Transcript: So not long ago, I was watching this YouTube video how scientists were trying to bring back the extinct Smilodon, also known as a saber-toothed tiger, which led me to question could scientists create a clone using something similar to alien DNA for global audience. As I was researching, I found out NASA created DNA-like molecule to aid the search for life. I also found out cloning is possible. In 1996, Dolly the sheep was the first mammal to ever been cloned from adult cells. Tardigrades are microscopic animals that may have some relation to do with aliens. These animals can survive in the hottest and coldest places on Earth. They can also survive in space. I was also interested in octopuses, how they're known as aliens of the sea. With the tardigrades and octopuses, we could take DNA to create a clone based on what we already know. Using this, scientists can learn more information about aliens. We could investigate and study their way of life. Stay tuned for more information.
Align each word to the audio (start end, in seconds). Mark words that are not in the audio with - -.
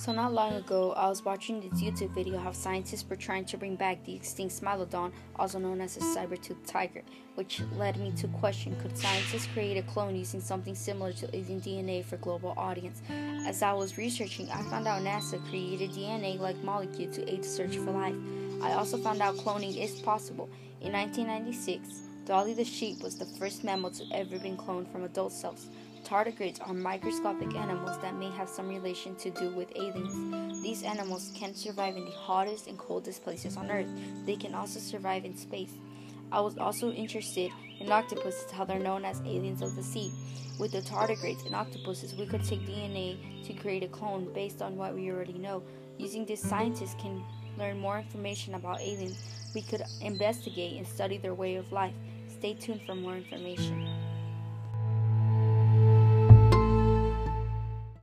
So 0.00 0.12
not 0.12 0.32
long 0.32 0.54
ago, 0.54 0.92
I 0.92 1.08
was 1.10 1.26
watching 1.26 1.60
this 1.60 1.82
YouTube 1.82 2.14
video 2.14 2.38
how 2.38 2.52
scientists 2.52 3.04
were 3.06 3.16
trying 3.16 3.44
to 3.44 3.58
bring 3.58 3.76
back 3.76 4.02
the 4.02 4.14
extinct 4.14 4.58
Smilodon, 4.58 5.12
also 5.36 5.58
known 5.58 5.82
as 5.82 5.98
a 5.98 6.00
saber-toothed 6.00 6.66
tiger, 6.66 7.02
which 7.34 7.60
led 7.76 7.98
me 7.98 8.10
to 8.12 8.26
question 8.28 8.74
could 8.80 8.96
scientists 8.96 9.46
create 9.52 9.76
a 9.76 9.82
clone 9.82 10.16
using 10.16 10.40
something 10.40 10.74
similar 10.74 11.12
to 11.12 11.36
alien 11.36 11.60
DNA 11.60 12.02
for 12.02 12.16
global 12.16 12.54
audience. 12.56 13.02
As 13.46 13.62
I 13.62 13.74
was 13.74 13.98
researching, 13.98 14.48
I 14.50 14.62
found 14.70 14.88
out 14.88 15.02
NASA 15.02 15.38
created 15.50 15.90
DNA-like 15.90 16.64
molecule 16.64 17.12
to 17.12 17.30
aid 17.30 17.42
the 17.42 17.48
search 17.48 17.76
for 17.76 17.90
life. 17.90 18.16
I 18.62 18.72
also 18.72 18.96
found 18.96 19.20
out 19.20 19.36
cloning 19.36 19.76
is 19.76 20.00
possible. 20.00 20.48
In 20.80 20.94
1996, 20.94 22.00
Dolly 22.24 22.54
the 22.54 22.64
sheep 22.64 23.02
was 23.02 23.18
the 23.18 23.26
first 23.38 23.64
mammal 23.64 23.90
to 23.90 24.04
ever 24.14 24.38
been 24.38 24.56
cloned 24.56 24.90
from 24.90 25.04
adult 25.04 25.32
cells. 25.32 25.66
Tardigrades 26.10 26.58
are 26.68 26.74
microscopic 26.74 27.54
animals 27.54 27.96
that 28.02 28.16
may 28.16 28.32
have 28.32 28.48
some 28.48 28.66
relation 28.68 29.14
to 29.14 29.30
do 29.30 29.50
with 29.50 29.70
aliens. 29.76 30.60
These 30.60 30.82
animals 30.82 31.30
can 31.36 31.54
survive 31.54 31.96
in 31.96 32.04
the 32.04 32.10
hottest 32.10 32.66
and 32.66 32.76
coldest 32.76 33.22
places 33.22 33.56
on 33.56 33.70
Earth. 33.70 33.86
They 34.26 34.34
can 34.34 34.52
also 34.52 34.80
survive 34.80 35.24
in 35.24 35.36
space. 35.36 35.70
I 36.32 36.40
was 36.40 36.58
also 36.58 36.90
interested 36.90 37.52
in 37.78 37.92
octopuses, 37.92 38.50
how 38.50 38.64
they're 38.64 38.80
known 38.80 39.04
as 39.04 39.20
aliens 39.20 39.62
of 39.62 39.76
the 39.76 39.84
sea. 39.84 40.12
With 40.58 40.72
the 40.72 40.80
tardigrades 40.80 41.46
and 41.46 41.54
octopuses, 41.54 42.12
we 42.16 42.26
could 42.26 42.42
take 42.42 42.66
DNA 42.66 43.46
to 43.46 43.52
create 43.52 43.84
a 43.84 43.88
clone 43.88 44.32
based 44.34 44.62
on 44.62 44.76
what 44.76 44.96
we 44.96 45.12
already 45.12 45.38
know. 45.38 45.62
Using 45.96 46.26
this, 46.26 46.40
scientists 46.40 46.96
can 47.00 47.22
learn 47.56 47.78
more 47.78 47.98
information 47.98 48.56
about 48.56 48.80
aliens. 48.80 49.22
We 49.54 49.62
could 49.62 49.84
investigate 50.00 50.76
and 50.76 50.84
study 50.84 51.18
their 51.18 51.34
way 51.34 51.54
of 51.54 51.70
life. 51.70 51.94
Stay 52.26 52.54
tuned 52.54 52.82
for 52.84 52.96
more 52.96 53.14
information. 53.14 53.89